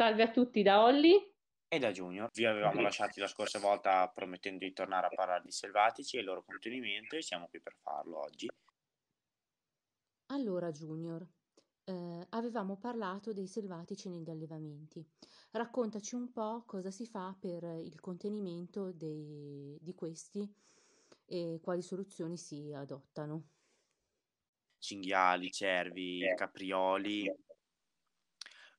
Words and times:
Salve 0.00 0.22
a 0.22 0.30
tutti 0.30 0.62
da 0.62 0.82
Olli 0.82 1.12
e 1.68 1.78
da 1.78 1.90
Junior. 1.90 2.30
Vi 2.32 2.46
avevamo 2.46 2.80
lasciati 2.80 3.20
la 3.20 3.26
scorsa 3.26 3.58
volta 3.58 4.08
promettendo 4.08 4.64
di 4.64 4.72
tornare 4.72 5.08
a 5.08 5.10
parlare 5.10 5.42
di 5.44 5.50
selvatici 5.50 6.16
e 6.16 6.20
il 6.20 6.24
loro 6.24 6.42
contenimento 6.42 7.16
e 7.16 7.22
siamo 7.22 7.48
qui 7.48 7.60
per 7.60 7.76
farlo 7.82 8.20
oggi. 8.20 8.48
Allora 10.28 10.70
Junior, 10.70 11.28
eh, 11.84 12.26
avevamo 12.30 12.78
parlato 12.78 13.34
dei 13.34 13.46
selvatici 13.46 14.08
negli 14.08 14.30
allevamenti. 14.30 15.06
Raccontaci 15.50 16.14
un 16.14 16.32
po' 16.32 16.64
cosa 16.64 16.90
si 16.90 17.04
fa 17.04 17.36
per 17.38 17.62
il 17.64 18.00
contenimento 18.00 18.92
dei, 18.92 19.76
di 19.82 19.94
questi 19.94 20.50
e 21.26 21.60
quali 21.62 21.82
soluzioni 21.82 22.38
si 22.38 22.72
adottano. 22.72 23.48
Cinghiali, 24.78 25.50
cervi, 25.50 26.20
caprioli 26.34 27.48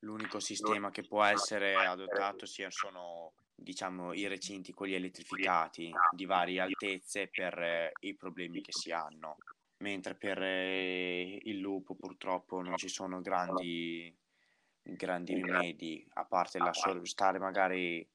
L'unico 0.04 0.40
sistema 0.40 0.90
che 0.90 1.02
può 1.02 1.22
essere 1.22 1.86
adottato 1.86 2.44
sono 2.46 3.34
diciamo, 3.54 4.12
i 4.12 4.26
recinti, 4.26 4.72
quelli 4.72 4.94
elettrificati 4.94 5.92
di 6.10 6.24
varie 6.24 6.60
altezze 6.60 7.28
per 7.28 7.58
eh, 7.58 7.92
i 8.00 8.14
problemi 8.14 8.60
che 8.60 8.72
si 8.72 8.90
hanno, 8.90 9.36
mentre 9.78 10.14
per 10.14 10.42
eh, 10.42 11.38
il 11.42 11.58
lupo 11.58 11.94
purtroppo 11.94 12.60
non 12.60 12.76
ci 12.76 12.88
sono 12.88 13.20
grandi, 13.20 14.14
grandi 14.82 15.34
rimedi, 15.34 16.04
a 16.14 16.24
parte 16.24 16.58
la 16.58 16.72
sor- 16.72 17.06
stare 17.06 17.38
magari 17.38 18.06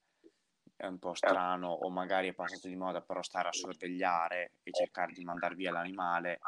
è 0.75 0.85
un 0.85 0.99
po' 0.99 1.15
strano 1.15 1.69
o 1.69 1.89
magari 1.89 2.27
è 2.27 2.33
passato 2.33 2.67
di 2.67 2.75
moda, 2.75 3.01
però 3.01 3.21
stare 3.23 3.47
a 3.47 3.53
sorvegliare 3.53 4.51
e 4.63 4.71
cercare 4.71 5.13
di 5.13 5.23
mandare 5.23 5.55
via 5.55 5.71
l'animale, 5.71 6.39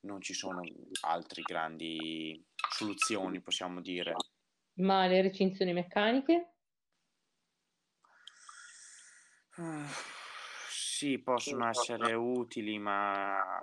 non 0.00 0.22
ci 0.22 0.32
sono 0.32 0.62
altre 1.02 1.42
grandi 1.42 2.42
soluzioni, 2.70 3.40
possiamo 3.40 3.80
dire. 3.80 4.14
Ma 4.78 5.06
le 5.06 5.22
recinzioni 5.22 5.72
meccaniche? 5.72 6.52
Uh, 9.56 9.84
sì, 10.70 11.18
possono 11.18 11.68
essere 11.68 12.14
utili, 12.14 12.78
ma 12.78 13.60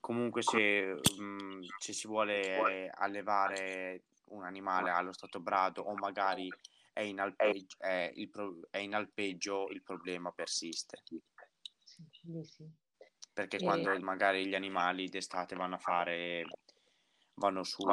comunque 0.00 0.42
se, 0.42 1.00
um, 1.18 1.60
se, 1.78 1.92
si 1.92 2.08
vuole 2.08 2.90
allevare 2.92 4.04
un 4.30 4.44
animale 4.44 4.90
allo 4.90 5.12
stato 5.12 5.40
brado 5.40 5.82
o 5.82 5.94
magari 5.94 6.48
è 6.92 7.00
in, 7.00 7.20
alpeggio, 7.20 7.76
è 7.78 8.10
il, 8.14 8.28
pro, 8.28 8.58
è 8.70 8.78
in 8.78 8.94
alpeggio, 8.94 9.68
il 9.68 9.82
problema 9.82 10.32
persiste. 10.32 11.02
Sì, 11.84 12.02
sì. 12.42 12.68
Perché 13.32 13.58
e... 13.58 13.62
quando 13.62 13.96
magari 14.00 14.46
gli 14.48 14.54
animali 14.54 15.08
d'estate 15.08 15.54
vanno 15.54 15.76
a 15.76 15.78
fare, 15.78 16.44
vanno 17.34 17.62
su 17.62 17.84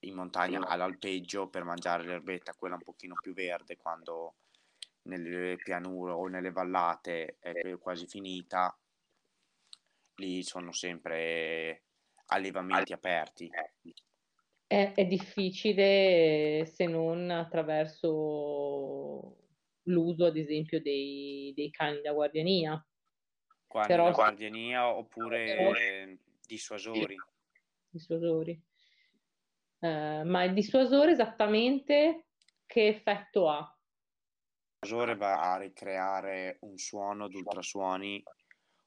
in 0.00 0.14
montagna 0.14 0.66
all'alpeggio 0.66 1.48
per 1.48 1.64
mangiare 1.64 2.04
l'erbetta, 2.04 2.54
quella 2.54 2.76
un 2.76 2.82
pochino 2.82 3.16
più 3.20 3.34
verde, 3.34 3.76
quando 3.76 4.36
nelle 5.02 5.56
pianure 5.56 6.12
o 6.12 6.26
nelle 6.26 6.52
vallate 6.52 7.36
è 7.38 7.76
quasi 7.78 8.06
finita, 8.06 8.76
lì 10.16 10.42
sono 10.42 10.72
sempre 10.72 11.84
allevamenti 12.26 12.92
aperti. 12.92 13.50
È, 14.66 14.92
è 14.94 15.06
difficile 15.06 16.66
se 16.66 16.86
non 16.86 17.30
attraverso 17.30 19.36
l'uso, 19.84 20.26
ad 20.26 20.36
esempio, 20.36 20.80
dei, 20.80 21.52
dei 21.56 21.70
cani 21.70 22.02
da 22.02 22.12
guardiania. 22.12 22.84
Cani 23.66 23.86
Però, 23.86 24.10
guardiania 24.12 24.88
oppure 24.88 25.44
però, 25.44 25.72
dissuasori. 26.46 27.16
Dissuasori. 27.88 28.62
Eh, 29.80 30.22
ma 30.24 30.44
il 30.44 30.52
dissuasore 30.52 31.12
esattamente 31.12 32.26
che 32.66 32.88
effetto 32.88 33.48
ha? 33.48 33.58
Il 33.58 34.88
dissuasore 34.88 35.16
va 35.16 35.52
a 35.52 35.58
ricreare 35.58 36.58
un 36.60 36.76
suono 36.76 37.24
ad 37.24 37.34
ultrasuoni 37.34 38.22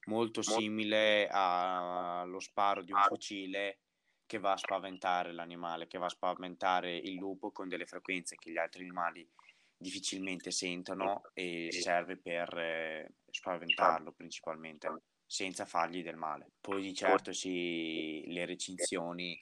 molto 0.05 0.41
simile 0.41 1.27
allo 1.30 2.39
sparo 2.39 2.83
di 2.83 2.92
un 2.92 3.02
fucile 3.02 3.80
che 4.26 4.39
va 4.39 4.54
a 4.54 4.58
spaventare 4.58 5.31
l'animale, 5.31 5.87
che 5.87 5.98
va 5.98 6.05
a 6.05 6.09
spaventare 6.09 6.95
il 6.95 7.15
lupo 7.15 7.52
con 7.52 7.67
delle 7.67 7.86
frequenze 7.86 8.36
che 8.36 8.52
gli 8.52 8.58
altri 8.58 8.83
animali 8.83 9.27
difficilmente 9.75 10.52
sentono 10.52 11.21
e 11.33 11.67
serve 11.71 12.17
per 12.17 12.58
eh, 12.58 13.15
spaventarlo 13.30 14.11
principalmente, 14.14 14.89
senza 15.25 15.65
fargli 15.65 16.02
del 16.02 16.15
male. 16.15 16.52
Poi 16.60 16.81
di 16.81 16.93
certo 16.93 17.33
sì, 17.33 18.23
le 18.27 18.45
recinzioni 18.45 19.37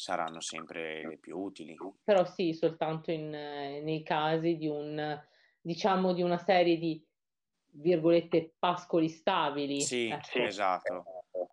saranno 0.00 0.40
sempre 0.40 1.06
le 1.06 1.18
più 1.18 1.38
utili. 1.38 1.76
Però 2.02 2.24
sì, 2.24 2.54
soltanto 2.54 3.10
in, 3.10 3.28
nei 3.28 4.02
casi 4.02 4.56
di 4.56 4.66
un, 4.66 5.22
diciamo, 5.60 6.14
di 6.14 6.22
una 6.22 6.38
serie 6.38 6.78
di 6.78 7.06
virgolette 7.72 8.54
pascoli 8.58 9.08
stabili. 9.08 9.80
Sì, 9.82 10.08
ecco. 10.08 10.38
esatto. 10.38 11.04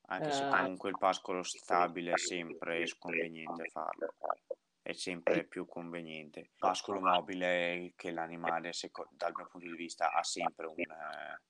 Anche 0.08 0.32
se 0.32 0.48
eh. 0.48 0.50
comunque 0.50 0.90
il 0.90 0.98
pascolo 0.98 1.44
stabile 1.44 2.14
è 2.14 2.18
sempre 2.18 2.86
sconveniente 2.86 3.68
farlo. 3.70 4.14
È 4.82 4.94
sempre 4.94 5.44
più 5.44 5.66
conveniente. 5.66 6.52
Pascolo 6.58 7.02
mobile 7.02 7.92
che 7.98 8.12
l'animale, 8.12 8.72
dal 9.12 9.34
mio 9.36 9.48
punto 9.52 9.68
di 9.68 9.76
vista, 9.76 10.14
ha 10.14 10.24
sempre 10.24 10.68
un, 10.68 10.80
eh, 10.80 11.42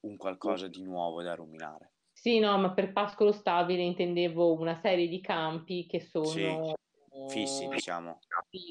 un 0.00 0.16
qualcosa 0.16 0.66
di 0.66 0.82
nuovo 0.82 1.22
da 1.22 1.34
ruminare. 1.34 1.92
Sì, 2.20 2.38
no, 2.38 2.58
ma 2.58 2.74
per 2.74 2.92
pascolo 2.92 3.32
stabile 3.32 3.80
intendevo 3.80 4.52
una 4.52 4.78
serie 4.78 5.08
di 5.08 5.22
campi 5.22 5.86
che 5.86 6.00
sono 6.00 6.76
sì, 7.26 7.28
fissi, 7.28 7.66
diciamo. 7.66 8.18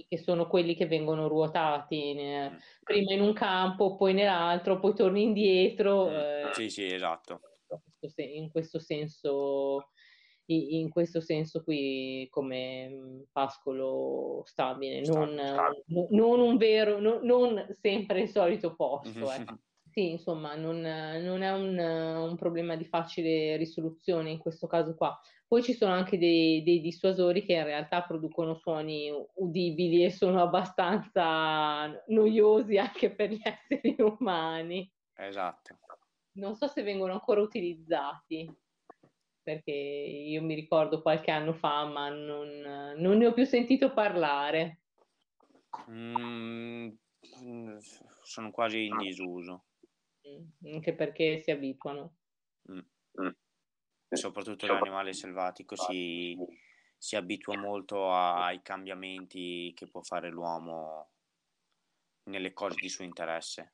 Che 0.08 0.18
sono 0.20 0.48
quelli 0.48 0.76
che 0.76 0.86
vengono 0.86 1.28
ruotati 1.28 2.14
mm. 2.16 2.56
prima 2.84 3.14
in 3.14 3.22
un 3.22 3.34
campo, 3.34 3.96
poi 3.96 4.14
nell'altro, 4.14 4.78
poi 4.78 4.94
torni 4.94 5.24
indietro. 5.24 6.10
Mm. 6.10 6.14
Eh, 6.14 6.50
sì, 6.54 6.70
sì, 6.70 6.94
esatto. 6.94 7.42
In 8.18 8.52
questo 8.52 8.78
senso, 8.78 9.94
in 10.46 10.90
questo 10.92 11.20
senso 11.20 11.64
qui 11.64 12.28
come 12.30 12.88
mm, 12.88 13.22
pascolo 13.31 14.44
stabile, 14.46 15.02
non, 15.02 15.34
non 16.12 16.40
un 16.40 16.58
vero, 16.58 17.00
non, 17.00 17.22
non 17.24 17.66
sempre 17.72 18.22
il 18.22 18.30
solito 18.30 18.76
posto. 18.76 19.10
Ecco. 19.34 19.58
Sì, 19.91 20.11
insomma, 20.11 20.55
non, 20.55 20.81
non 20.81 21.41
è 21.41 21.51
un, 21.51 21.77
un, 21.77 22.35
problema 22.35 22.75
di 22.75 22.85
facile 22.85 23.57
risoluzione 23.57 24.29
in 24.29 24.38
questo 24.38 24.67
caso 24.67 24.95
qua. 24.95 25.19
Poi 25.47 25.63
ci 25.63 25.73
sono 25.73 25.94
anche 25.94 26.19
dei, 26.19 26.61
dei, 26.63 26.79
dissuasori 26.79 27.44
che 27.44 27.53
in 27.53 27.63
realtà 27.63 28.03
producono 28.03 28.53
suoni 28.53 29.11
udibili 29.35 30.03
e 30.03 30.11
sono 30.11 30.41
abbastanza 30.44 31.88
noiosi 32.07 32.77
anche 32.77 33.09
per 33.09 33.31
gli 33.31 33.41
esseri 33.44 33.95
umani. 33.97 34.91
Esatto. 35.16 35.79
Non 36.33 36.56
so 36.56 36.67
se 36.67 36.83
vengono 36.83 37.13
ancora 37.13 37.41
utilizzati, 37.41 38.47
perché 39.41 39.71
io 39.71 40.44
mi 40.44 40.53
ricordo 40.53 41.01
qualche 41.01 41.31
anno 41.31 41.53
fa, 41.53 41.85
ma 41.85 42.09
non, 42.09 42.95
non 42.95 43.17
ne 43.17 43.25
ho 43.25 43.33
più 43.33 43.45
sentito 43.45 43.91
parlare. 43.91 44.81
Mm, 45.89 46.89
sono 48.21 48.51
quasi 48.51 48.85
in 48.85 48.97
disuso. 48.97 49.63
Anche 50.66 50.94
perché 50.94 51.40
si 51.40 51.51
abituano. 51.51 52.16
Mm. 52.72 52.79
Mm. 53.22 53.29
Soprattutto 54.12 54.66
l'animale 54.66 55.13
selvatico 55.13 55.75
si, 55.75 56.35
si 56.97 57.16
abitua 57.16 57.57
molto 57.57 58.12
ai 58.12 58.62
cambiamenti 58.62 59.72
che 59.75 59.88
può 59.88 60.01
fare 60.01 60.29
l'uomo 60.29 61.12
nelle 62.23 62.53
cose 62.53 62.75
di 62.79 62.89
suo 62.89 63.03
interesse. 63.03 63.73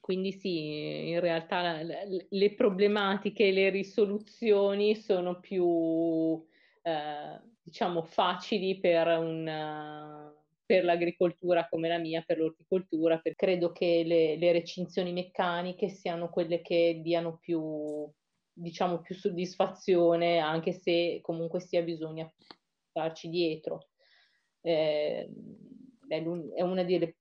Quindi 0.00 0.32
sì, 0.32 1.08
in 1.08 1.20
realtà 1.20 1.80
le 1.82 2.54
problematiche 2.54 3.48
e 3.48 3.52
le 3.52 3.70
risoluzioni 3.70 4.96
sono 4.96 5.38
più, 5.38 6.44
eh, 6.82 7.40
diciamo, 7.62 8.02
facili 8.02 8.78
per 8.78 9.06
un 9.18 9.46
per 10.68 10.84
l'agricoltura 10.84 11.66
come 11.66 11.88
la 11.88 11.96
mia, 11.96 12.22
per 12.26 12.36
l'orticoltura, 12.36 13.18
per... 13.20 13.34
credo 13.36 13.72
che 13.72 14.02
le, 14.04 14.36
le, 14.36 14.52
recinzioni 14.52 15.14
meccaniche 15.14 15.88
siano 15.88 16.28
quelle 16.28 16.60
che 16.60 17.00
diano 17.02 17.38
più, 17.38 18.06
diciamo, 18.52 19.00
più 19.00 19.14
soddisfazione, 19.14 20.36
anche 20.36 20.72
se 20.72 21.20
comunque 21.22 21.60
sia 21.60 21.80
bisogna 21.80 22.30
starci 22.90 23.30
dietro. 23.30 23.88
Eh, 24.60 25.26
è 26.06 26.62
una 26.62 26.84
delle 26.84 27.16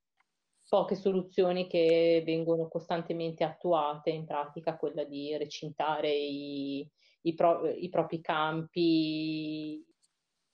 poche 0.68 0.96
soluzioni 0.96 1.68
che 1.68 2.22
vengono 2.26 2.68
costantemente 2.68 3.46
attuate 3.46 4.10
in 4.10 4.26
pratica, 4.26 4.76
quella 4.76 5.06
di 5.06 5.38
recintare 5.38 6.14
i, 6.14 6.86
i, 7.22 7.34
pro, 7.34 7.66
i 7.70 7.88
propri 7.88 8.20
campi 8.20 9.82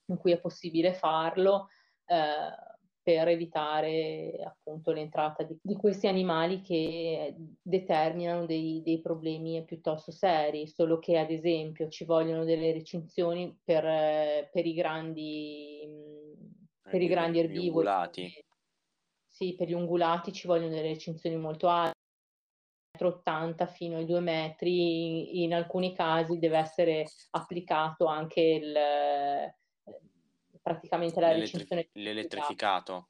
in 0.05 0.17
cui 0.17 0.31
è 0.31 0.39
possibile 0.39 0.93
farlo. 0.93 1.69
Eh, 2.05 2.71
per 3.03 3.27
evitare 3.27 4.39
appunto 4.43 4.91
l'entrata 4.91 5.43
di, 5.43 5.57
di 5.61 5.75
questi 5.75 6.07
animali 6.07 6.61
che 6.61 7.35
determinano 7.61 8.45
dei, 8.45 8.81
dei, 8.83 9.01
problemi 9.01 9.63
piuttosto 9.65 10.11
seri, 10.11 10.67
solo 10.67 10.99
che 10.99 11.17
ad 11.17 11.29
esempio 11.29 11.89
ci 11.89 12.05
vogliono 12.05 12.45
delle 12.45 12.71
recinzioni 12.71 13.59
per, 13.61 14.49
per 14.49 14.65
i 14.65 14.73
grandi, 14.73 15.81
per 16.81 17.01
i 17.01 17.07
grandi 17.07 17.39
erbivori. 17.39 18.31
Sì, 19.27 19.55
per 19.55 19.67
gli 19.67 19.73
ungulati 19.73 20.31
ci 20.31 20.47
vogliono 20.47 20.69
delle 20.69 20.89
recinzioni 20.89 21.35
molto 21.35 21.67
alte, 21.67 21.91
80 23.01 23.65
fino 23.65 23.97
ai 23.97 24.05
2 24.05 24.19
metri, 24.21 25.43
in 25.43 25.53
alcuni 25.53 25.93
casi 25.93 26.37
deve 26.37 26.57
essere 26.59 27.05
applicato 27.31 28.05
anche 28.05 28.41
il, 28.41 28.75
eh, 28.75 29.55
praticamente 30.63 31.19
la 31.19 31.27
L'elettri- 31.27 31.59
recinzione. 31.59 31.89
l'elettrificato. 31.91 33.09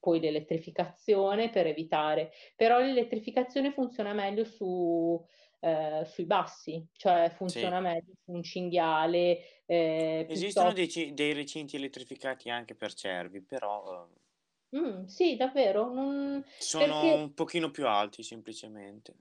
Poi 0.00 0.18
l'elettrificazione 0.20 1.50
per 1.50 1.66
evitare, 1.66 2.32
però 2.56 2.78
l'elettrificazione 2.80 3.70
funziona 3.72 4.12
meglio 4.14 4.44
su, 4.44 5.22
eh, 5.60 6.04
sui 6.06 6.24
bassi, 6.24 6.86
cioè 6.94 7.30
funziona 7.36 7.76
Sì. 7.76 7.82
meglio 7.82 8.12
su 8.24 8.32
un 8.32 8.42
cinghiale. 8.42 9.62
eh, 9.66 10.26
Esistono 10.28 10.72
piuttosto- 10.72 11.00
dei, 11.00 11.14
dei 11.14 11.32
recinti 11.32 11.76
elettrificati 11.76 12.50
anche 12.50 12.74
per 12.74 12.92
cervi, 12.94 13.40
però 13.42 14.08
eh, 14.10 14.18
Mm, 14.76 15.04
sì, 15.06 15.36
davvero. 15.36 15.92
Non... 15.92 16.44
sono 16.58 17.00
Perché- 17.00 17.12
un 17.16 17.34
pochino 17.34 17.70
più 17.70 17.86
alti 17.88 18.22
semplicemente. 18.22 19.14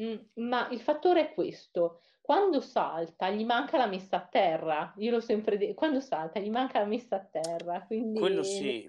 Mm, 0.00 0.16
ma 0.34 0.68
il 0.70 0.80
fattore 0.80 1.20
è 1.30 1.34
questo, 1.34 2.00
quando 2.30 2.60
salta 2.60 3.28
gli 3.28 3.44
manca 3.44 3.76
la 3.76 3.86
messa 3.86 4.18
a 4.18 4.24
terra, 4.24 4.94
io 4.98 5.10
l'ho 5.10 5.20
sempre 5.20 5.58
detto, 5.58 5.74
quando 5.74 5.98
salta 5.98 6.38
gli 6.38 6.48
manca 6.48 6.78
la 6.78 6.86
messa 6.86 7.16
a 7.16 7.24
terra, 7.24 7.84
quindi 7.84 8.20
Quello 8.20 8.44
sì, 8.44 8.88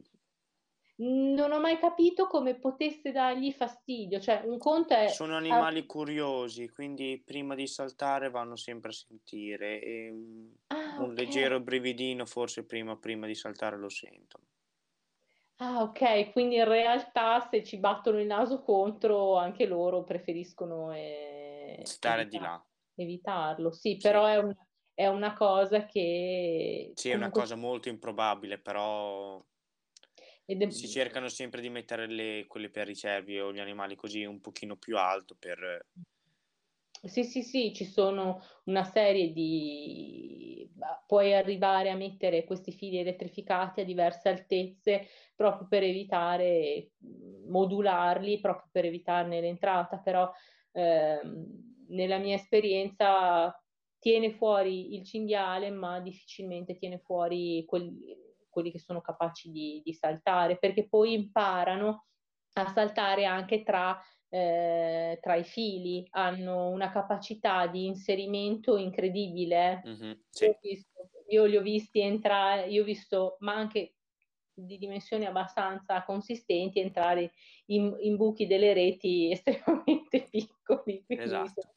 non 0.98 1.52
ho 1.52 1.60
mai 1.60 1.80
capito 1.80 2.28
come 2.28 2.54
potesse 2.54 3.12
dargli 3.12 3.52
fastidio, 3.52 4.20
cioè 4.20 4.44
un 4.46 4.60
conto 4.60 4.94
è... 4.94 5.08
sono 5.08 5.36
animali 5.36 5.88
curiosi, 5.88 6.70
quindi 6.70 7.20
prima 7.26 7.56
di 7.56 7.66
saltare 7.66 8.30
vanno 8.30 8.56
sempre 8.56 8.92
a 8.92 8.94
sentire 8.94 9.82
e 9.82 10.10
un, 10.12 10.52
Ah, 10.70 11.02
un 11.02 11.10
ok. 11.10 11.16
leggero 11.16 11.60
brividino 11.62 12.28
forse 12.28 12.64
prima, 12.64 12.96
prima 12.96 13.26
di 13.26 13.34
saltare 13.34 13.76
lo 13.76 13.90
sentono. 13.90 14.46
Ah, 15.58 15.84
ok, 15.84 16.32
quindi 16.32 16.56
in 16.56 16.66
realtà 16.66 17.40
se 17.40 17.64
ci 17.64 17.78
battono 17.78 18.20
il 18.20 18.26
naso 18.26 18.62
contro, 18.64 19.38
anche 19.38 19.66
loro 19.68 20.04
preferiscono 20.04 20.92
eh, 20.92 21.82
Stare 21.86 22.28
di 22.28 22.38
là. 22.40 22.64
Evitarlo. 23.02 23.72
Sì, 23.72 23.98
però 23.98 24.26
è, 24.26 24.38
un- 24.38 24.56
è 24.94 25.08
una 25.08 25.34
cosa 25.34 25.86
che 25.86 26.92
Sì, 26.96 27.10
è 27.10 27.16
una 27.16 27.30
cosa 27.32 27.56
molto 27.56 27.90
improbabile, 27.90 28.60
però 28.60 29.44
è- 30.46 30.70
si 30.70 30.88
cercano 30.88 31.28
sempre 31.30 31.62
di 31.62 31.70
mettere 31.70 32.08
le, 32.08 32.46
quelle 32.48 32.70
per 32.70 32.90
i 32.90 32.96
cervi 32.96 33.40
o 33.40 33.52
gli 33.52 33.60
animali 33.60 33.96
così 33.96 34.24
un 34.26 34.40
pochino 34.42 34.76
più 34.78 34.98
alto 34.98 35.36
per... 35.36 35.86
Sì, 37.04 37.24
sì, 37.24 37.42
sì, 37.42 37.74
ci 37.74 37.86
sono 37.86 38.42
una 38.66 38.84
serie 38.84 39.32
di... 39.32 40.70
Puoi 41.08 41.34
arrivare 41.34 41.90
a 41.90 41.96
mettere 41.96 42.44
questi 42.44 42.72
fili 42.72 42.98
elettrificati 43.00 43.82
a 43.82 43.86
diverse 43.86 44.30
altezze 44.30 45.08
proprio 45.36 45.68
per 45.68 45.84
evitare, 45.84 46.92
modularli, 47.48 48.40
proprio 48.40 48.70
per 48.72 48.86
evitarne 48.86 49.42
l'entrata, 49.42 49.98
però 49.98 50.32
ehm, 50.74 51.71
nella 51.92 52.18
mia 52.18 52.36
esperienza 52.36 53.56
tiene 54.00 54.32
fuori 54.32 54.96
il 54.96 55.04
cinghiale, 55.06 55.70
ma 55.70 56.00
difficilmente 56.00 56.76
tiene 56.78 57.00
fuori 57.00 57.64
quelli, 57.66 58.16
quelli 58.50 58.72
che 58.72 58.80
sono 58.80 59.02
capaci 59.02 59.52
di, 59.52 59.82
di 59.84 59.94
saltare, 59.94 60.58
perché 60.58 60.88
poi 60.88 61.14
imparano 61.14 62.06
a 62.54 62.68
saltare 62.74 63.26
anche 63.26 63.64
tra 63.64 64.00
eh, 64.34 65.20
tra 65.22 65.36
i 65.36 65.44
fili, 65.44 66.08
hanno 66.12 66.70
una 66.70 66.90
capacità 66.90 67.68
di 67.68 67.86
inserimento 67.86 68.78
incredibile. 68.78 69.82
Mhm, 69.86 70.24
Io, 70.40 70.58
sì. 70.58 70.58
visto- 70.62 71.10
io 71.28 71.46
li 71.46 71.58
ho 71.58 71.62
visti 71.62 72.00
entrare, 72.00 72.68
io 72.68 72.82
ho 72.82 72.86
visto, 72.86 73.36
ma 73.40 73.56
anche 73.56 73.96
di 74.54 74.78
dimensioni 74.78 75.26
abbastanza 75.26 76.04
consistenti, 76.04 76.80
entrare 76.80 77.34
in, 77.68 77.94
in 78.00 78.16
buchi 78.16 78.48
delle 78.48 78.74
reti 78.74 79.32
estremamente 79.36 80.28
piccoli. 80.30 81.04
Esatto. 81.08 81.74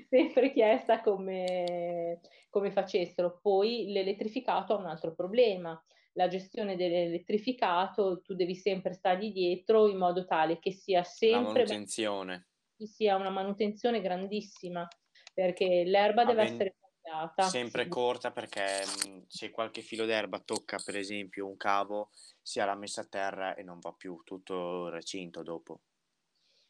sempre 0.08 0.52
chiesta 0.52 1.00
come, 1.00 2.20
come 2.50 2.70
facessero. 2.70 3.38
Poi 3.40 3.90
l'elettrificato 3.92 4.74
ha 4.74 4.78
un 4.78 4.86
altro 4.86 5.14
problema 5.14 5.82
la 6.14 6.28
gestione 6.28 6.76
dell'elettrificato, 6.76 8.20
tu 8.20 8.34
devi 8.34 8.54
sempre 8.54 8.92
stargli 8.92 9.32
dietro 9.32 9.88
in 9.88 9.96
modo 9.96 10.26
tale 10.26 10.58
che 10.58 10.70
sia 10.70 10.98
La 11.00 11.04
sempre 11.06 11.40
manutenzione. 11.40 12.48
ci 12.76 12.86
sia 12.86 13.16
una 13.16 13.30
manutenzione 13.30 14.00
grandissima, 14.00 14.86
perché 15.32 15.84
l'erba 15.84 16.24
deve 16.24 16.42
Aven- 16.42 16.54
essere 16.54 16.74
tagliata. 17.02 17.48
Sempre 17.48 17.84
Sì. 17.84 17.88
corta 17.88 18.30
perché 18.30 18.84
mh, 18.86 19.24
se 19.28 19.50
qualche 19.50 19.80
filo 19.80 20.04
d'erba 20.04 20.38
tocca 20.40 20.78
per 20.84 20.96
esempio 20.96 21.46
un 21.46 21.56
cavo 21.56 22.10
si 22.42 22.60
ha 22.60 22.64
la 22.66 22.74
messa 22.74 23.00
a 23.00 23.06
terra 23.06 23.54
e 23.54 23.62
non 23.62 23.78
va 23.78 23.92
più 23.92 24.20
tutto 24.24 24.86
il 24.86 24.92
recinto 24.92 25.42
dopo. 25.42 25.80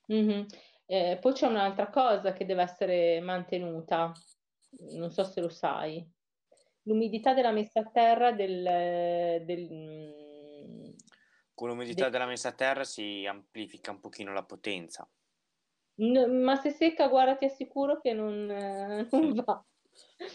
Mhm. 0.09 0.47
Eh, 0.87 1.19
poi 1.21 1.33
c'è 1.33 1.47
un'altra 1.47 1.89
cosa 1.91 2.33
che 2.33 2.45
deve 2.45 2.63
essere 2.63 3.21
mantenuta, 3.21 4.13
non 4.95 5.11
so 5.11 5.25
se 5.25 5.41
lo 5.41 5.49
sai, 5.49 6.07
l'umidità 6.83 7.35
della 7.35 7.53
messa 7.53 7.81
a 7.81 7.91
terra 7.91 8.33
del, 8.33 9.45
del- 9.45 9.69
mm, 9.71 10.91
Con 11.55 11.69
l'umidità 11.69 12.05
De- 12.05 12.11
della 12.11 12.27
messa 12.27 12.49
a 12.49 12.53
terra 12.53 12.85
si 12.85 13.25
amplifica 13.27 13.91
un 13.91 14.01
pochino 14.01 14.33
la 14.33 14.45
potenza. 14.45 15.09
n- 15.97 16.43
ma 16.43 16.57
se 16.57 16.71
secca, 16.71 17.09
guarda, 17.09 17.37
ti 17.37 17.45
assicuro 17.45 18.01
che 18.01 18.13
non, 18.13 18.51
eh, 18.51 19.09
non 19.11 19.35
va. 19.45 19.65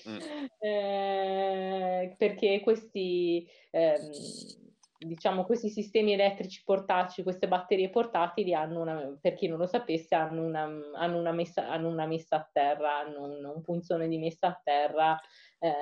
Mm. 0.09 0.17
Eh, 0.59 2.15
perché 2.17 2.59
questi, 2.61 3.47
ehm, 3.71 4.66
diciamo, 4.97 5.43
questi 5.45 5.69
sistemi 5.69 6.13
elettrici 6.13 6.63
portatili, 6.63 7.23
queste 7.23 7.47
batterie 7.47 7.89
portatili 7.89 8.53
hanno 8.53 8.81
una, 8.81 9.17
per 9.19 9.33
chi 9.33 9.47
non 9.47 9.57
lo 9.57 9.67
sapesse, 9.67 10.15
hanno 10.15 10.43
una, 10.45 10.63
hanno 10.95 11.17
una, 11.19 11.31
messa, 11.31 11.69
hanno 11.69 11.89
una 11.89 12.05
messa 12.05 12.37
a 12.37 12.49
terra, 12.51 12.97
hanno 12.99 13.25
un, 13.25 13.45
un 13.45 13.61
punzone 13.61 14.07
di 14.07 14.17
messa 14.17 14.47
a 14.47 14.61
terra 14.63 15.19
eh, 15.59 15.73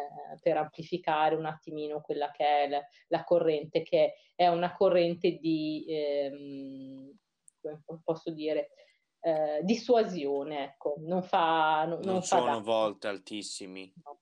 per 0.42 0.58
amplificare 0.58 1.36
un 1.36 1.46
attimino 1.46 2.02
quella 2.02 2.32
che 2.32 2.46
è 2.46 2.68
la, 2.68 2.82
la 3.08 3.24
corrente, 3.24 3.84
che 3.84 4.16
è 4.36 4.48
una 4.48 4.74
corrente 4.74 5.38
di, 5.38 5.86
ehm, 5.88 7.18
posso 8.04 8.32
dire, 8.32 8.70
eh, 9.22 9.62
dissuasione, 9.64 10.64
ecco, 10.66 10.96
non 11.00 11.24
fa, 11.24 11.86
non, 11.86 12.00
Non 12.02 12.14
non 12.14 12.22
fa 12.22 12.38
sono 12.38 12.46
danno. 12.46 12.62
volte 12.62 13.08
altissimi. 13.08 13.92
No. 14.04 14.20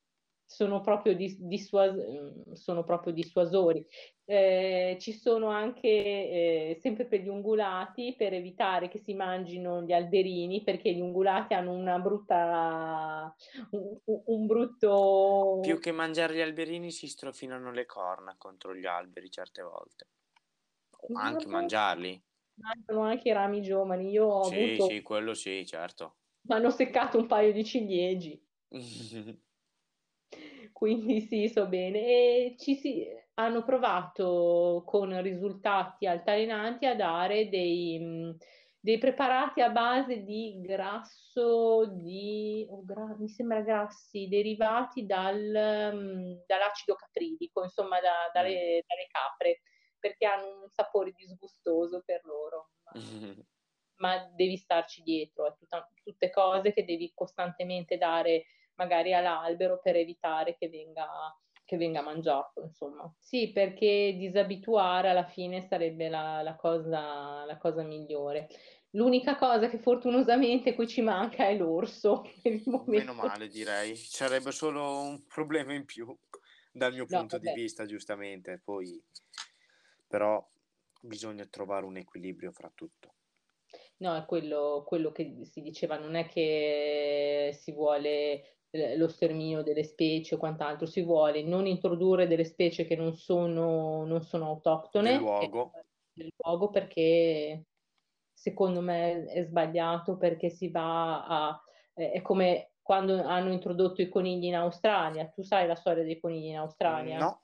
Sono 0.54 0.82
proprio, 0.82 1.16
dis- 1.16 1.40
dissuas- 1.40 2.52
sono 2.52 2.84
proprio 2.84 3.12
dissuasori. 3.12 3.84
Eh, 4.24 4.98
ci 5.00 5.12
sono 5.12 5.48
anche, 5.48 5.88
eh, 5.90 6.78
sempre 6.80 7.08
per 7.08 7.22
gli 7.22 7.28
ungulati, 7.28 8.14
per 8.16 8.34
evitare 8.34 8.88
che 8.88 9.00
si 9.00 9.16
mangino 9.16 9.82
gli 9.82 9.92
alberini, 9.94 10.62
perché 10.62 10.94
gli 10.94 11.02
ungulati 11.02 11.56
hanno 11.56 11.72
una 11.74 11.98
brutta, 11.98 13.34
un, 13.72 14.00
un 14.06 14.46
brutto... 14.46 15.58
Più 15.60 15.80
che 15.80 15.92
mangiare 15.92 16.36
gli 16.36 16.42
alberini 16.42 16.92
si 16.92 17.08
strofinano 17.08 17.72
le 17.72 17.88
corna 17.88 18.36
contro 18.38 18.76
gli 18.76 18.86
alberi 18.86 19.32
certe 19.32 19.64
volte. 19.64 20.08
O 21.00 21.18
anche 21.18 21.48
mangiarli. 21.48 22.24
Mangiano 22.56 23.02
anche 23.02 23.30
i 23.30 23.34
rami 23.34 23.62
giovani. 23.64 24.12
Io 24.12 24.26
ho 24.26 24.46
Sì, 24.46 24.56
avuto, 24.56 24.86
sì, 24.86 25.02
quello 25.02 25.34
sì, 25.34 25.66
certo. 25.66 26.18
mi 26.48 26.56
hanno 26.56 26.70
seccato 26.70 27.18
un 27.18 27.28
paio 27.28 27.52
di 27.52 27.66
ciliegi. 27.66 28.42
Quindi 30.84 31.22
sì, 31.22 31.48
so 31.48 31.66
bene. 31.70 32.00
E 32.00 32.56
ci 32.60 32.76
si, 32.76 33.08
hanno 33.36 33.64
provato 33.64 34.84
con 34.86 35.22
risultati 35.22 36.06
altalenanti 36.06 36.86
a 36.86 36.94
dare 36.94 37.48
dei, 37.48 37.98
mh, 37.98 38.38
dei 38.82 38.98
preparati 38.98 39.62
a 39.62 39.70
base 39.70 40.24
di 40.24 40.60
grasso, 40.60 41.86
di, 41.86 42.68
oh, 42.70 42.84
gra- 42.84 43.16
mi 43.18 43.30
sembra 43.30 43.62
grassi 43.62 44.28
derivati 44.28 45.06
dal, 45.06 45.40
mh, 45.94 46.44
dall'acido 46.48 46.96
capridico, 46.96 47.64
insomma 47.64 48.02
da- 48.02 48.30
dalle, 48.34 48.84
dalle 48.86 49.08
capre, 49.10 49.62
perché 49.98 50.26
hanno 50.26 50.64
un 50.64 50.70
sapore 50.70 51.14
disgustoso 51.16 52.02
per 52.06 52.26
loro. 52.26 52.72
Ma 52.84 52.92
ma 53.98 54.18
devi 54.36 54.58
starci 54.58 55.02
dietro, 55.02 55.48
è 55.48 55.56
tutta- 55.56 55.90
tutte 56.04 56.30
cose 56.30 56.74
che 56.74 56.84
devi 56.84 57.14
costantemente 57.16 57.96
dare 57.98 58.44
magari 58.76 59.14
all'albero 59.14 59.80
per 59.82 59.96
evitare 59.96 60.56
che 60.58 60.70
venga, 60.70 61.08
che 61.64 61.78
venga 61.78 62.02
mangiato, 62.02 62.62
insomma. 62.62 63.12
Sì, 63.20 63.52
perché 63.52 64.16
disabituare 64.18 65.10
alla 65.10 65.26
fine 65.26 65.62
sarebbe 65.62 66.10
la, 66.10 66.42
la 66.42 66.56
cosa, 66.56 67.46
la 67.46 67.58
cosa 67.58 67.84
migliore. 67.84 68.48
L'unica 68.92 69.36
cosa 69.38 69.70
che 69.70 69.80
fortunosamente 69.80 70.76
qui 70.76 70.88
ci 70.88 71.02
manca 71.02 71.48
è 71.48 71.56
l'orso. 71.56 72.24
Meno 72.86 73.14
male, 73.14 73.48
direi. 73.48 73.96
Sarebbe 73.96 74.52
solo 74.52 75.02
un 75.02 75.26
problema 75.26 75.74
in 75.74 75.86
più 75.86 76.16
dal 76.72 76.94
mio 76.94 77.06
No, 77.08 77.18
punto 77.18 77.38
di 77.38 77.48
vabbè. 77.48 77.54
vista, 77.54 77.86
giustamente. 77.86 78.60
Poi, 78.64 79.02
però, 80.08 80.46
bisogna 81.02 81.46
trovare 81.46 81.86
un 81.86 81.98
equilibrio 81.98 82.52
fra 82.52 82.72
tutto. 82.74 83.14
No, 83.98 84.16
è 84.16 84.26
quello, 84.26 84.84
quello 84.86 85.12
che 85.12 85.46
si 85.46 85.62
diceva, 85.62 85.98
non 85.98 86.16
è 86.16 86.28
che 86.28 87.56
si 87.60 87.72
vuole 87.72 88.58
lo 88.96 89.08
sterminio 89.08 89.62
delle 89.62 89.84
specie 89.84 90.36
o 90.36 90.38
quant'altro, 90.40 90.88
si 90.88 91.04
vuole 91.04 91.44
non 91.44 91.68
introdurre 91.68 92.28
delle 92.28 92.44
specie 92.44 92.86
che 92.86 92.96
non 92.96 93.16
sono, 93.16 94.04
non 94.06 94.24
sono 94.24 94.48
autoctone, 94.48 95.12
Del 95.12 95.20
luogo. 95.20 95.72
del 96.12 96.30
luogo 96.36 96.70
perché 96.70 97.66
secondo 98.34 98.82
me 98.82 99.26
è 99.26 99.44
sbagliato 99.44 100.18
perché 100.18 100.50
si 100.50 100.70
va 100.70 101.26
a... 101.26 101.64
è 101.94 102.22
come 102.22 102.72
quando 102.82 103.24
hanno 103.24 103.52
introdotto 103.52 104.02
i 104.02 104.10
conigli 104.10 104.46
in 104.46 104.56
Australia. 104.56 105.30
Tu 105.30 105.44
sai 105.44 105.68
la 105.68 105.76
storia 105.76 106.04
dei 106.04 106.20
conigli 106.20 106.48
in 106.48 106.58
Australia? 106.58 107.20
No. 107.20 107.42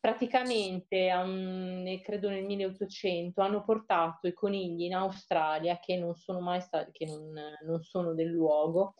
Praticamente, 0.00 1.10
um, 1.14 2.00
credo 2.02 2.28
nel 2.28 2.44
1800, 2.44 3.40
hanno 3.40 3.62
portato 3.62 4.26
i 4.26 4.34
conigli 4.34 4.82
in 4.82 4.94
Australia 4.94 5.78
che 5.78 5.96
non 5.96 6.14
sono 6.14 6.40
mai 6.40 6.60
stati, 6.60 6.90
che 6.92 7.06
non, 7.06 7.32
non 7.64 7.82
sono 7.82 8.12
del 8.12 8.28
luogo 8.28 8.96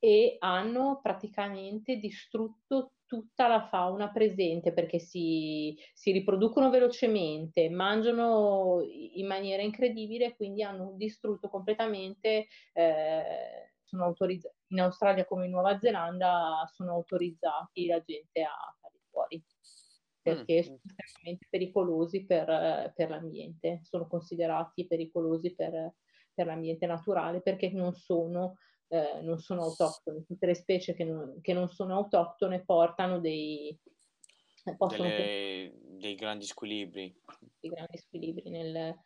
e 0.00 0.36
hanno 0.40 0.98
praticamente 1.02 1.96
distrutto 1.96 2.94
tutta 3.04 3.48
la 3.48 3.66
fauna 3.68 4.10
presente 4.10 4.72
perché 4.72 4.98
si, 4.98 5.76
si, 5.92 6.12
riproducono 6.12 6.70
velocemente, 6.70 7.68
mangiano 7.68 8.80
in 8.82 9.26
maniera 9.26 9.62
incredibile, 9.62 10.34
quindi 10.36 10.62
hanno 10.62 10.92
distrutto 10.96 11.48
completamente, 11.48 12.46
eh, 12.72 13.72
sono 13.82 14.04
autorizzati, 14.04 14.54
in 14.68 14.80
Australia 14.80 15.26
come 15.26 15.46
in 15.46 15.50
Nuova 15.50 15.78
Zelanda 15.78 16.68
sono 16.72 16.92
autorizzati 16.92 17.86
la 17.86 18.00
gente 18.00 18.42
a 18.42 18.76
fare 18.80 19.00
fuori 19.10 19.44
perché 20.22 20.58
mm. 20.58 20.62
sono 20.62 20.78
estremamente 20.84 21.46
pericolosi 21.50 22.24
per, 22.24 22.92
per, 22.94 23.10
l'ambiente, 23.10 23.80
sono 23.82 24.06
considerati 24.06 24.86
pericolosi 24.86 25.54
per, 25.54 25.94
per 26.32 26.46
l'ambiente 26.46 26.86
naturale 26.86 27.40
perché 27.40 27.70
non 27.70 27.92
sono 27.92 28.54
eh, 28.90 29.20
non 29.22 29.38
sono 29.38 29.62
autoctone. 29.62 30.24
Tutte 30.24 30.46
le 30.46 30.54
specie 30.54 30.94
che 30.94 31.04
non, 31.04 31.40
che 31.40 31.52
non 31.52 31.68
sono 31.68 31.94
autoctone 31.94 32.64
portano 32.64 33.20
dei, 33.20 33.68
eh, 34.64 34.76
Delle, 35.12 35.98
dei 35.98 36.14
grandi 36.16 36.44
squilibri. 36.44 37.14
Dei 37.60 37.70
grandi 37.70 37.96
squilibri 37.98 38.50
nel, 38.50 38.98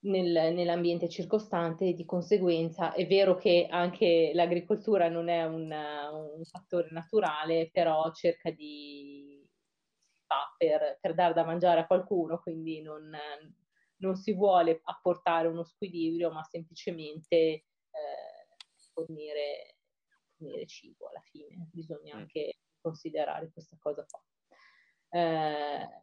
nel, 0.00 0.54
nell'ambiente 0.54 1.08
circostante 1.08 1.86
e 1.86 1.94
di 1.94 2.04
conseguenza 2.04 2.92
è 2.92 3.06
vero 3.06 3.36
che 3.36 3.66
anche 3.68 4.32
l'agricoltura 4.34 5.08
non 5.08 5.28
è 5.28 5.44
un, 5.44 5.70
un 5.70 6.44
fattore 6.44 6.88
naturale, 6.90 7.70
però 7.72 8.12
cerca 8.12 8.50
di 8.50 9.42
fa 10.26 10.54
per, 10.56 10.98
per 11.00 11.14
dare 11.14 11.32
da 11.32 11.44
mangiare 11.44 11.80
a 11.80 11.86
qualcuno, 11.86 12.40
quindi 12.40 12.82
non, 12.82 13.10
non 13.98 14.16
si 14.16 14.34
vuole 14.34 14.80
apportare 14.82 15.48
uno 15.48 15.64
squilibrio, 15.64 16.30
ma 16.30 16.42
semplicemente 16.42 17.64
fornire, 18.96 19.76
fornire 20.36 20.66
cibo 20.66 21.08
alla 21.08 21.20
fine, 21.20 21.68
bisogna 21.70 22.16
mm. 22.16 22.18
anche 22.18 22.58
considerare 22.80 23.50
questa 23.52 23.76
cosa 23.78 24.06
qua. 24.08 24.22
Eh, 25.10 26.02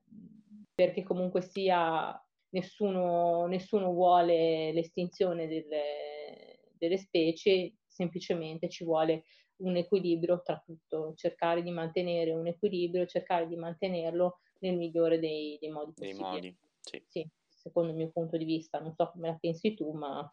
perché 0.75 1.03
comunque 1.03 1.41
sia 1.41 2.15
nessuno, 2.49 3.47
nessuno 3.47 3.91
vuole 3.91 4.71
l'estinzione 4.73 5.47
delle, 5.47 6.59
delle, 6.77 6.97
specie, 6.97 7.75
semplicemente 7.87 8.69
ci 8.69 8.83
vuole 8.83 9.23
un 9.57 9.75
equilibrio 9.75 10.41
tra 10.41 10.61
tutto, 10.63 11.13
cercare 11.15 11.63
di 11.63 11.71
mantenere 11.71 12.31
un 12.31 12.47
equilibrio, 12.47 13.05
cercare 13.05 13.47
di 13.47 13.55
mantenerlo 13.55 14.39
nel 14.59 14.75
migliore 14.75 15.19
dei, 15.19 15.57
dei 15.59 15.69
modi 15.69 15.93
possibili. 15.93 16.19
Dei 16.19 16.31
modi, 16.31 16.57
sì. 16.81 17.03
sì. 17.07 17.29
Secondo 17.47 17.91
il 17.91 17.97
mio 17.97 18.11
punto 18.11 18.35
di 18.35 18.43
vista, 18.43 18.79
non 18.79 18.93
so 18.93 19.09
come 19.11 19.29
la 19.29 19.37
pensi 19.39 19.73
tu, 19.73 19.91
ma 19.93 20.29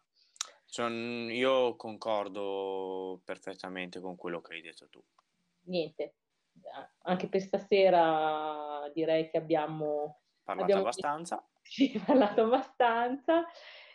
Son- 0.71 1.27
io 1.29 1.75
concordo 1.75 3.19
perfettamente 3.25 3.99
con 3.99 4.15
quello 4.15 4.39
che 4.39 4.53
hai 4.53 4.61
detto 4.61 4.87
tu. 4.87 5.03
Niente, 5.63 6.15
anche 7.01 7.27
per 7.27 7.41
stasera 7.41 8.89
direi 8.93 9.29
che 9.29 9.35
abbiamo 9.35 10.21
Parlato 10.41 10.63
abbiamo 10.63 10.81
abbastanza. 10.83 11.45
sì, 11.61 12.01
parlato 12.05 12.43
abbastanza. 12.43 13.45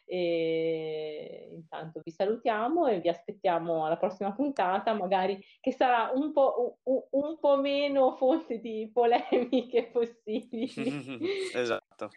E 0.04 1.48
intanto 1.50 2.02
vi 2.04 2.10
salutiamo 2.10 2.86
e 2.88 3.00
vi 3.00 3.08
aspettiamo 3.08 3.86
alla 3.86 3.96
prossima 3.96 4.34
puntata, 4.34 4.92
magari 4.92 5.42
che 5.60 5.72
sarà 5.72 6.12
un 6.14 6.30
po', 6.30 6.78
un, 6.82 7.02
un 7.10 7.38
po 7.38 7.56
meno 7.56 8.14
fonte 8.16 8.60
di 8.60 8.90
polemiche 8.92 9.86
possibili. 9.90 10.70
Esatto. 11.56 12.10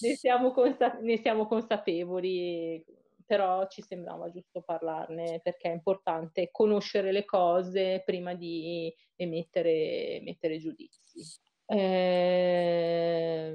Ne 0.00 0.14
siamo, 0.16 0.50
consa- 0.50 0.98
ne 1.00 1.18
siamo 1.18 1.46
consapevoli 1.46 2.84
però 3.26 3.66
ci 3.68 3.82
sembrava 3.82 4.30
giusto 4.30 4.62
parlarne 4.62 5.40
perché 5.42 5.70
è 5.70 5.72
importante 5.72 6.50
conoscere 6.50 7.12
le 7.12 7.24
cose 7.24 8.02
prima 8.04 8.34
di 8.34 8.94
emettere, 9.16 10.16
emettere 10.16 10.58
giudizi. 10.58 11.20
Eh, 11.66 13.54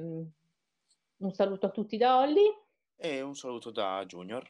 un 1.17 1.31
saluto 1.33 1.65
a 1.65 1.71
tutti 1.71 1.97
da 1.97 2.19
Olli. 2.19 2.45
E 2.95 3.21
un 3.21 3.35
saluto 3.35 3.71
da 3.71 4.03
Junior. 4.05 4.49